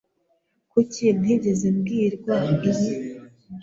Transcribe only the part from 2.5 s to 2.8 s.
ibi?